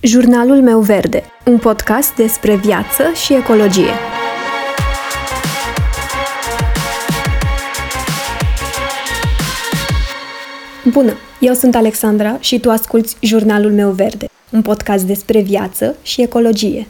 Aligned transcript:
Jurnalul 0.00 0.62
meu 0.62 0.80
verde, 0.80 1.24
un 1.44 1.58
podcast 1.58 2.14
despre 2.14 2.56
viață 2.56 3.12
și 3.24 3.34
ecologie. 3.34 3.90
Bună, 10.84 11.12
eu 11.40 11.54
sunt 11.54 11.74
Alexandra 11.74 12.36
și 12.40 12.60
tu 12.60 12.70
asculți 12.70 13.16
Jurnalul 13.20 13.72
meu 13.72 13.90
verde, 13.90 14.28
un 14.50 14.62
podcast 14.62 15.04
despre 15.04 15.40
viață 15.40 15.96
și 16.02 16.22
ecologie. 16.22 16.86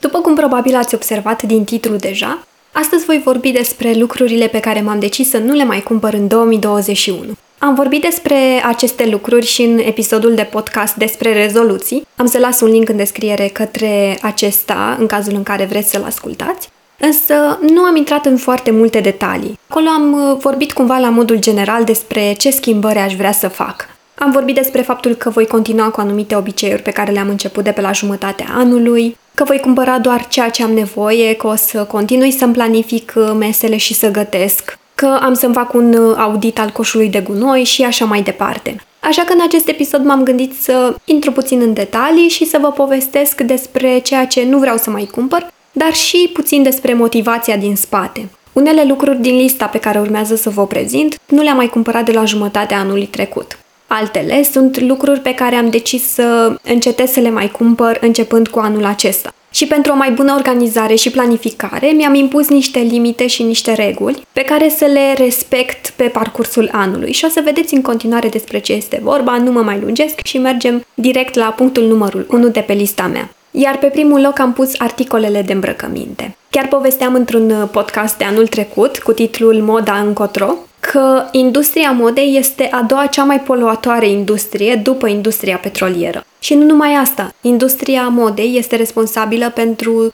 După 0.00 0.18
cum 0.18 0.34
probabil 0.34 0.74
ați 0.74 0.94
observat 0.94 1.42
din 1.42 1.64
titlu 1.64 1.96
deja, 1.96 2.46
astăzi 2.72 3.04
voi 3.04 3.20
vorbi 3.24 3.50
despre 3.50 3.92
lucrurile 3.92 4.46
pe 4.46 4.60
care 4.60 4.80
m-am 4.80 4.98
decis 4.98 5.28
să 5.30 5.38
nu 5.38 5.52
le 5.52 5.64
mai 5.64 5.80
cumpăr 5.80 6.12
în 6.12 6.28
2021. 6.28 7.36
Am 7.58 7.74
vorbit 7.74 8.02
despre 8.02 8.62
aceste 8.64 9.08
lucruri 9.08 9.46
și 9.46 9.62
în 9.62 9.78
episodul 9.78 10.34
de 10.34 10.42
podcast 10.42 10.94
despre 10.94 11.32
rezoluții. 11.32 12.06
Am 12.16 12.26
să 12.26 12.38
las 12.38 12.60
un 12.60 12.70
link 12.70 12.88
în 12.88 12.96
descriere 12.96 13.48
către 13.48 14.18
acesta, 14.22 14.96
în 14.98 15.06
cazul 15.06 15.34
în 15.34 15.42
care 15.42 15.64
vreți 15.64 15.90
să-l 15.90 16.02
ascultați. 16.04 16.68
Însă 16.98 17.58
nu 17.60 17.82
am 17.82 17.96
intrat 17.96 18.26
în 18.26 18.36
foarte 18.36 18.70
multe 18.70 19.00
detalii. 19.00 19.58
Acolo 19.68 19.88
am 19.88 20.12
uh, 20.12 20.36
vorbit 20.40 20.72
cumva 20.72 20.98
la 20.98 21.08
modul 21.08 21.38
general 21.38 21.84
despre 21.84 22.32
ce 22.32 22.50
schimbări 22.50 22.98
aș 22.98 23.14
vrea 23.14 23.32
să 23.32 23.48
fac. 23.48 23.88
Am 24.14 24.30
vorbit 24.30 24.54
despre 24.54 24.82
faptul 24.82 25.14
că 25.14 25.30
voi 25.30 25.46
continua 25.46 25.90
cu 25.90 26.00
anumite 26.00 26.36
obiceiuri 26.36 26.82
pe 26.82 26.90
care 26.90 27.12
le-am 27.12 27.28
început 27.28 27.64
de 27.64 27.70
pe 27.70 27.80
la 27.80 27.92
jumătatea 27.92 28.46
anului, 28.54 29.16
că 29.34 29.44
voi 29.44 29.60
cumpăra 29.60 29.98
doar 29.98 30.26
ceea 30.26 30.48
ce 30.48 30.62
am 30.62 30.72
nevoie, 30.72 31.34
că 31.34 31.46
o 31.46 31.54
să 31.54 31.84
continui 31.84 32.30
să-mi 32.30 32.52
planific 32.52 33.12
uh, 33.16 33.32
mesele 33.38 33.76
și 33.76 33.94
să 33.94 34.10
gătesc, 34.10 34.78
că 35.00 35.18
am 35.22 35.34
să-mi 35.34 35.54
fac 35.54 35.74
un 35.74 35.94
uh, 35.94 36.16
audit 36.18 36.58
al 36.58 36.70
coșului 36.70 37.08
de 37.08 37.20
gunoi 37.20 37.64
și 37.64 37.82
așa 37.84 38.04
mai 38.04 38.22
departe. 38.22 38.76
Așa 39.00 39.22
că 39.22 39.32
în 39.32 39.40
acest 39.42 39.68
episod 39.68 40.04
m-am 40.04 40.22
gândit 40.22 40.60
să 40.60 40.94
intru 41.04 41.32
puțin 41.32 41.60
în 41.60 41.72
detalii 41.72 42.28
și 42.28 42.44
să 42.46 42.58
vă 42.60 42.70
povestesc 42.70 43.40
despre 43.40 43.98
ceea 43.98 44.26
ce 44.26 44.44
nu 44.44 44.58
vreau 44.58 44.76
să 44.76 44.90
mai 44.90 45.08
cumpăr, 45.12 45.52
dar 45.72 45.92
și 45.92 46.30
puțin 46.32 46.62
despre 46.62 46.94
motivația 46.94 47.56
din 47.56 47.76
spate. 47.76 48.28
Unele 48.52 48.84
lucruri 48.84 49.20
din 49.20 49.36
lista 49.36 49.66
pe 49.66 49.78
care 49.78 49.98
urmează 50.00 50.36
să 50.36 50.50
vă 50.50 50.66
prezint 50.66 51.20
nu 51.26 51.42
le-am 51.42 51.56
mai 51.56 51.68
cumpărat 51.68 52.04
de 52.04 52.12
la 52.12 52.24
jumătatea 52.24 52.78
anului 52.78 53.06
trecut. 53.06 53.58
Altele 53.90 54.42
sunt 54.42 54.80
lucruri 54.80 55.20
pe 55.20 55.34
care 55.34 55.54
am 55.54 55.70
decis 55.70 56.12
să 56.12 56.56
încetez 56.62 57.10
să 57.10 57.20
le 57.20 57.30
mai 57.30 57.50
cumpăr 57.50 57.98
începând 58.00 58.48
cu 58.48 58.58
anul 58.58 58.84
acesta. 58.84 59.32
Și 59.50 59.66
pentru 59.66 59.92
o 59.92 59.96
mai 59.96 60.10
bună 60.10 60.34
organizare 60.34 60.94
și 60.94 61.10
planificare, 61.10 61.86
mi-am 61.86 62.14
impus 62.14 62.48
niște 62.48 62.78
limite 62.78 63.26
și 63.26 63.42
niște 63.42 63.72
reguli 63.72 64.26
pe 64.32 64.42
care 64.42 64.68
să 64.68 64.84
le 64.84 65.14
respect 65.24 65.90
pe 65.90 66.04
parcursul 66.04 66.68
anului. 66.72 67.12
Și 67.12 67.24
o 67.24 67.28
să 67.28 67.40
vedeți 67.44 67.74
în 67.74 67.82
continuare 67.82 68.28
despre 68.28 68.58
ce 68.58 68.72
este 68.72 69.00
vorba, 69.02 69.36
nu 69.36 69.50
mă 69.52 69.60
mai 69.60 69.80
lungesc 69.80 70.20
și 70.24 70.38
mergem 70.38 70.84
direct 70.94 71.34
la 71.34 71.46
punctul 71.46 71.84
numărul 71.84 72.26
1 72.30 72.48
de 72.48 72.60
pe 72.60 72.72
lista 72.72 73.06
mea. 73.06 73.30
Iar 73.50 73.78
pe 73.78 73.86
primul 73.86 74.20
loc 74.20 74.38
am 74.38 74.52
pus 74.52 74.72
articolele 74.78 75.42
de 75.42 75.52
îmbrăcăminte. 75.52 76.36
Chiar 76.50 76.68
povesteam 76.68 77.14
într-un 77.14 77.68
podcast 77.72 78.16
de 78.16 78.24
anul 78.24 78.46
trecut 78.46 78.98
cu 78.98 79.12
titlul 79.12 79.54
Moda 79.54 79.98
încotro, 79.98 80.54
că 80.80 81.24
industria 81.32 81.90
modei 81.90 82.36
este 82.36 82.68
a 82.70 82.82
doua 82.82 83.06
cea 83.06 83.24
mai 83.24 83.40
poluatoare 83.40 84.08
industrie 84.08 84.74
după 84.74 85.06
industria 85.06 85.56
petrolieră. 85.56 86.24
Și 86.38 86.54
nu 86.54 86.64
numai 86.64 86.94
asta, 86.94 87.34
industria 87.40 88.08
modei 88.08 88.56
este 88.56 88.76
responsabilă 88.76 89.50
pentru 89.50 90.12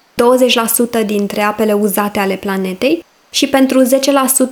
20% 1.03 1.07
dintre 1.07 1.43
apele 1.43 1.73
uzate 1.73 2.19
ale 2.19 2.35
planetei 2.35 3.05
și 3.31 3.49
pentru 3.49 3.83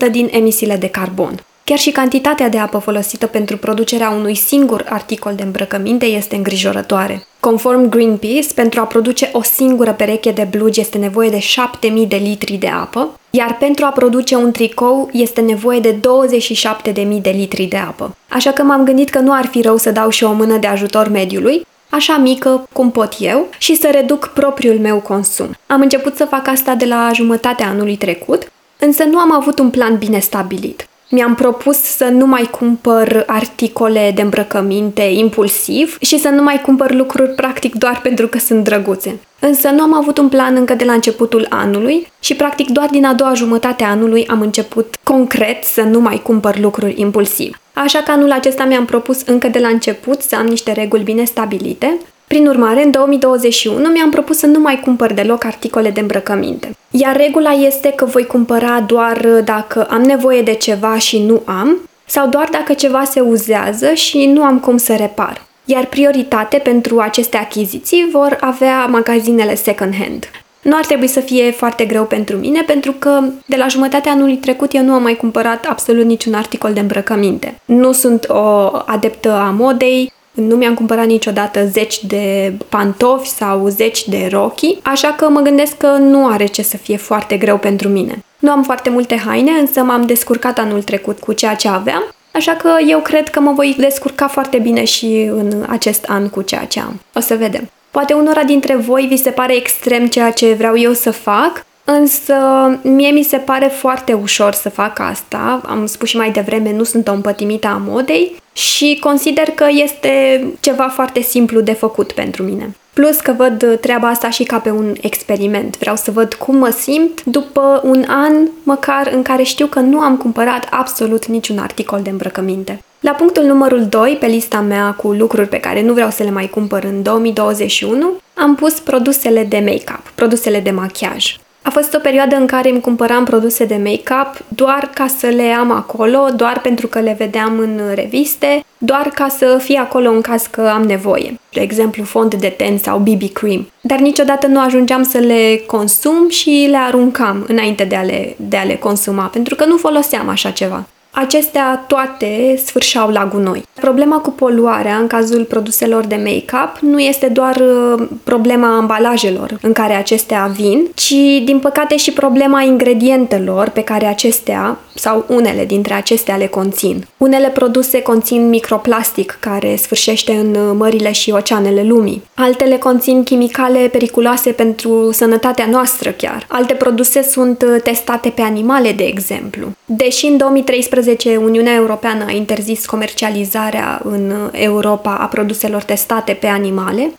10% 0.09 0.11
din 0.11 0.29
emisiile 0.33 0.77
de 0.77 0.89
carbon. 0.89 1.45
Chiar 1.65 1.79
și 1.79 1.91
cantitatea 1.91 2.49
de 2.49 2.59
apă 2.59 2.79
folosită 2.79 3.27
pentru 3.27 3.57
producerea 3.57 4.11
unui 4.11 4.35
singur 4.35 4.85
articol 4.89 5.35
de 5.35 5.43
îmbrăcăminte 5.43 6.07
este 6.07 6.37
îngrijorătoare. 6.37 7.27
Conform 7.41 7.89
Greenpeace, 7.89 8.49
pentru 8.55 8.81
a 8.81 8.85
produce 8.85 9.31
o 9.33 9.43
singură 9.43 9.93
pereche 9.93 10.31
de 10.31 10.47
blugi 10.51 10.81
este 10.81 10.99
nevoie 10.99 11.31
de 11.31 11.39
7000 11.39 12.07
de 12.07 12.17
litri 12.17 12.53
de 12.53 12.67
apă, 12.67 13.19
iar 13.31 13.57
pentru 13.57 13.85
a 13.85 13.89
produce 13.89 14.37
un 14.37 14.51
tricou 14.51 15.11
este 15.13 15.41
nevoie 15.41 15.81
de 15.81 15.95
27.000 15.95 17.20
de 17.23 17.31
litri 17.31 17.65
de 17.65 17.77
apă. 17.77 18.17
Așa 18.29 18.51
că 18.51 18.63
m-am 18.63 18.85
gândit 18.85 19.09
că 19.11 19.19
nu 19.19 19.33
ar 19.33 19.47
fi 19.47 19.61
rău 19.61 19.77
să 19.77 19.91
dau 19.91 20.09
și 20.09 20.25
o 20.25 20.33
mână 20.33 20.57
de 20.57 20.67
ajutor 20.67 21.09
mediului, 21.09 21.67
așa 21.89 22.17
mică 22.17 22.69
cum 22.73 22.91
pot 22.91 23.15
eu, 23.19 23.48
și 23.59 23.77
să 23.77 23.89
reduc 23.92 24.27
propriul 24.27 24.79
meu 24.79 25.01
consum. 25.01 25.57
Am 25.67 25.81
început 25.81 26.17
să 26.17 26.25
fac 26.25 26.48
asta 26.48 26.75
de 26.75 26.85
la 26.85 27.11
jumătatea 27.15 27.69
anului 27.69 27.97
trecut, 27.97 28.53
însă 28.79 29.05
nu 29.05 29.19
am 29.19 29.33
avut 29.33 29.59
un 29.59 29.70
plan 29.70 29.97
bine 29.98 30.19
stabilit. 30.19 30.86
Mi-am 31.14 31.34
propus 31.34 31.77
să 31.77 32.05
nu 32.05 32.27
mai 32.27 32.48
cumpăr 32.50 33.24
articole 33.27 34.12
de 34.14 34.23
îmbrăcăminte 34.23 35.02
impulsiv 35.02 35.96
și 36.00 36.18
să 36.18 36.28
nu 36.28 36.42
mai 36.42 36.61
cumpăr 36.61 36.92
lucruri 36.92 37.30
practic 37.30 37.74
doar 37.74 38.00
pentru 38.02 38.27
că 38.27 38.39
sunt 38.39 38.64
drăguțe. 38.64 39.18
Însă 39.39 39.68
nu 39.68 39.83
am 39.83 39.95
avut 39.95 40.18
un 40.18 40.28
plan 40.28 40.56
încă 40.56 40.74
de 40.74 40.84
la 40.84 40.92
începutul 40.92 41.46
anului 41.48 42.12
și 42.20 42.34
practic 42.34 42.68
doar 42.68 42.89
din 42.90 43.05
a 43.05 43.14
doua 43.14 43.34
jumătate 43.34 43.84
a 43.84 43.90
anului 43.90 44.27
am 44.27 44.40
început 44.40 44.95
concret 45.02 45.64
să 45.64 45.83
nu 45.83 46.00
mai 46.00 46.23
cumpăr 46.23 46.58
lucruri 46.58 47.00
impulsiv. 47.00 47.61
Așa 47.73 47.98
că 47.98 48.11
anul 48.11 48.33
acesta 48.33 48.64
mi-am 48.64 48.84
propus 48.84 49.23
încă 49.27 49.48
de 49.48 49.58
la 49.58 49.68
început 49.68 50.20
să 50.20 50.36
am 50.36 50.46
niște 50.46 50.73
reguli 50.73 51.02
bine 51.02 51.24
stabilite 51.24 51.98
prin 52.33 52.47
urmare, 52.47 52.83
în 52.85 52.91
2021 52.91 53.89
mi-am 53.89 54.11
propus 54.11 54.39
să 54.39 54.47
nu 54.47 54.59
mai 54.59 54.81
cumpăr 54.81 55.13
deloc 55.13 55.45
articole 55.45 55.91
de 55.91 56.01
îmbrăcăminte. 56.01 56.77
Iar 56.91 57.17
regula 57.17 57.51
este 57.51 57.89
că 57.89 58.05
voi 58.05 58.27
cumpăra 58.27 58.81
doar 58.81 59.27
dacă 59.45 59.85
am 59.91 60.03
nevoie 60.03 60.42
de 60.42 60.53
ceva 60.55 60.98
și 60.98 61.23
nu 61.23 61.42
am, 61.45 61.89
sau 62.07 62.29
doar 62.29 62.48
dacă 62.51 62.73
ceva 62.73 63.05
se 63.05 63.21
uzează 63.21 63.92
și 63.95 64.27
nu 64.27 64.42
am 64.42 64.59
cum 64.59 64.77
să 64.77 64.95
repar. 64.97 65.45
Iar 65.65 65.87
prioritate 65.87 66.57
pentru 66.57 66.98
aceste 66.98 67.37
achiziții 67.37 68.09
vor 68.13 68.37
avea 68.41 68.87
magazinele 68.87 69.55
second-hand. 69.55 70.31
Nu 70.63 70.77
ar 70.77 70.85
trebui 70.87 71.09
să 71.09 71.21
fie 71.21 71.51
foarte 71.51 71.85
greu 71.85 72.05
pentru 72.05 72.37
mine, 72.37 72.63
pentru 72.67 72.92
că 72.92 73.21
de 73.47 73.57
la 73.57 73.69
jumătatea 73.69 74.13
anului 74.13 74.37
trecut 74.37 74.75
eu 74.75 74.83
nu 74.83 74.92
am 74.92 75.03
mai 75.03 75.15
cumpărat 75.15 75.67
absolut 75.69 76.05
niciun 76.05 76.35
articol 76.35 76.73
de 76.73 76.81
îmbrăcăminte. 76.81 77.61
Nu 77.65 77.92
sunt 77.92 78.25
o 78.29 78.71
adeptă 78.87 79.33
a 79.33 79.51
modei, 79.51 80.13
nu 80.33 80.57
mi-am 80.57 80.75
cumpărat 80.75 81.07
niciodată 81.07 81.67
zeci 81.67 82.05
de 82.05 82.53
pantofi 82.69 83.29
sau 83.29 83.69
zeci 83.69 84.09
de 84.09 84.29
rochi, 84.31 84.83
așa 84.83 85.09
că 85.09 85.29
mă 85.29 85.41
gândesc 85.41 85.77
că 85.77 85.87
nu 85.87 86.27
are 86.27 86.47
ce 86.47 86.63
să 86.63 86.77
fie 86.77 86.97
foarte 86.97 87.37
greu 87.37 87.59
pentru 87.59 87.89
mine. 87.89 88.25
Nu 88.39 88.51
am 88.51 88.63
foarte 88.63 88.91
multe 88.91 89.17
haine, 89.17 89.51
însă 89.51 89.83
m-am 89.83 90.07
descurcat 90.07 90.59
anul 90.59 90.83
trecut 90.83 91.21
cu 91.21 91.33
ceea 91.33 91.55
ce 91.55 91.69
aveam, 91.69 92.03
așa 92.33 92.53
că 92.53 92.71
eu 92.89 92.98
cred 92.98 93.29
că 93.29 93.41
mă 93.41 93.53
voi 93.53 93.77
descurca 93.79 94.29
foarte 94.29 94.59
bine 94.59 94.85
și 94.85 95.31
în 95.31 95.65
acest 95.69 96.05
an 96.09 96.29
cu 96.29 96.42
ceea 96.42 96.65
ce 96.65 96.81
am. 96.81 97.01
O 97.15 97.21
să 97.21 97.35
vedem. 97.35 97.71
Poate 97.91 98.13
unora 98.13 98.42
dintre 98.42 98.77
voi 98.77 99.07
vi 99.09 99.17
se 99.17 99.31
pare 99.31 99.57
extrem 99.57 100.07
ceea 100.07 100.31
ce 100.31 100.53
vreau 100.53 100.79
eu 100.79 100.92
să 100.92 101.11
fac, 101.11 101.67
Însă 101.85 102.35
mie 102.83 103.11
mi 103.11 103.23
se 103.23 103.37
pare 103.37 103.67
foarte 103.67 104.13
ușor 104.13 104.53
să 104.53 104.69
fac 104.69 104.98
asta, 104.98 105.61
am 105.65 105.87
spus 105.87 106.09
și 106.09 106.17
mai 106.17 106.31
devreme, 106.31 106.73
nu 106.73 106.83
sunt 106.83 107.09
o 107.09 107.13
împătimită 107.13 107.67
a 107.67 107.83
modei 107.87 108.37
și 108.53 108.98
consider 109.01 109.45
că 109.55 109.67
este 109.70 110.45
ceva 110.61 110.89
foarte 110.89 111.21
simplu 111.21 111.61
de 111.61 111.73
făcut 111.73 112.13
pentru 112.13 112.42
mine. 112.42 112.77
Plus 112.92 113.21
că 113.21 113.35
văd 113.37 113.79
treaba 113.81 114.09
asta 114.09 114.31
și 114.31 114.42
ca 114.42 114.59
pe 114.59 114.71
un 114.71 114.95
experiment. 115.01 115.79
Vreau 115.79 115.97
să 115.97 116.11
văd 116.11 116.35
cum 116.35 116.57
mă 116.57 116.71
simt 116.71 117.25
după 117.25 117.81
un 117.85 118.05
an 118.09 118.48
măcar 118.63 119.11
în 119.15 119.23
care 119.23 119.42
știu 119.42 119.67
că 119.67 119.79
nu 119.79 120.01
am 120.01 120.17
cumpărat 120.17 120.69
absolut 120.71 121.27
niciun 121.27 121.59
articol 121.59 122.01
de 122.03 122.11
îmbrăcăminte. 122.11 122.83
La 123.01 123.11
punctul 123.11 123.45
numărul 123.45 123.87
2, 123.87 124.17
pe 124.21 124.27
lista 124.27 124.61
mea 124.61 124.92
cu 124.92 125.13
lucruri 125.13 125.48
pe 125.48 125.61
care 125.61 125.83
nu 125.83 125.92
vreau 125.92 126.11
să 126.11 126.23
le 126.23 126.31
mai 126.31 126.48
cumpăr 126.48 126.85
în 126.85 127.03
2021, 127.03 128.12
am 128.35 128.55
pus 128.55 128.73
produsele 128.81 129.44
de 129.44 129.59
make-up, 129.59 130.12
produsele 130.15 130.61
de 130.61 130.71
machiaj. 130.71 131.37
A 131.62 131.70
fost 131.70 131.94
o 131.94 131.99
perioadă 131.99 132.37
în 132.37 132.46
care 132.46 132.70
îmi 132.70 132.81
cumpăram 132.81 133.25
produse 133.25 133.64
de 133.64 133.76
make-up 133.76 134.44
doar 134.49 134.90
ca 134.94 135.06
să 135.19 135.26
le 135.26 135.43
am 135.43 135.70
acolo, 135.70 136.28
doar 136.37 136.61
pentru 136.61 136.87
că 136.87 137.00
le 137.00 137.14
vedeam 137.19 137.58
în 137.58 137.81
reviste, 137.94 138.64
doar 138.78 139.08
ca 139.14 139.28
să 139.28 139.58
fie 139.62 139.78
acolo 139.78 140.11
în 140.11 140.20
caz 140.20 140.46
că 140.46 140.70
am 140.75 140.82
nevoie. 140.82 141.40
De 141.52 141.61
exemplu, 141.61 142.05
fond 142.05 142.34
de 142.34 142.49
ten 142.49 142.79
sau 142.79 142.99
BB 142.99 143.32
cream. 143.32 143.70
Dar 143.81 143.99
niciodată 143.99 144.47
nu 144.47 144.61
ajungeam 144.61 145.03
să 145.03 145.19
le 145.19 145.62
consum 145.67 146.29
și 146.29 146.67
le 146.70 146.76
aruncam 146.76 147.44
înainte 147.49 147.85
de 147.85 147.97
a 147.97 148.03
le, 148.03 148.35
de 148.37 148.56
a 148.56 148.62
le 148.62 148.76
consuma, 148.76 149.25
pentru 149.25 149.55
că 149.55 149.65
nu 149.65 149.76
foloseam 149.76 150.29
așa 150.29 150.50
ceva. 150.50 150.87
Acestea 151.14 151.85
toate 151.88 152.61
sfârșeau 152.64 153.11
la 153.11 153.26
gunoi. 153.26 153.64
Problema 153.81 154.19
cu 154.19 154.31
poluarea 154.31 154.97
în 154.97 155.06
cazul 155.06 155.44
produselor 155.44 156.05
de 156.05 156.17
make-up 156.17 156.79
nu 156.81 157.00
este 157.00 157.26
doar 157.26 157.56
uh, 157.56 158.09
problema 158.25 158.76
ambalajelor 158.76 159.59
în 159.62 159.73
care 159.73 159.94
acestea 159.94 160.50
vin, 160.56 160.87
ci 160.94 161.14
din 161.44 161.59
păcate 161.62 161.97
și 161.97 162.12
problema 162.12 162.62
ingredientelor 162.62 163.69
pe 163.69 163.82
care 163.82 164.06
acestea 164.06 164.79
sau 164.94 165.25
unele 165.29 165.64
dintre 165.64 165.94
acestea 165.94 166.37
le 166.37 166.47
conțin. 166.47 167.06
Unele 167.17 167.49
produse 167.49 168.03
conțin 168.03 168.49
microplastic 168.49 169.37
care 169.41 169.76
sfârșește 169.76 170.32
în 170.32 170.55
uh, 170.55 170.75
mările 170.79 171.12
și 171.12 171.31
oceanele 171.31 171.82
lumii. 171.82 172.23
Altele 172.35 172.76
conțin 172.76 173.23
chimicale 173.23 173.88
periculoase 173.93 174.50
pentru 174.50 175.12
sănătatea 175.12 175.67
noastră 175.67 176.11
chiar. 176.11 176.47
Alte 176.49 176.75
produse 176.75 177.23
sunt 177.23 177.62
uh, 177.62 177.81
testate 177.82 178.29
pe 178.29 178.43
animale, 178.43 178.93
de 178.93 179.05
exemplu. 179.05 179.67
Deși 179.85 180.26
în 180.26 180.37
2013 180.37 181.02
2018 181.03 181.37
Uniunea 181.37 181.75
Europeană 181.75 182.25
a 182.27 182.31
interzis 182.31 182.87
comercializarea 182.87 184.01
în 184.05 184.51
Europa 184.53 185.17
a 185.17 185.27
produselor 185.27 185.83
testate 185.83 186.33
pe 186.33 186.47
animale. 186.47 187.11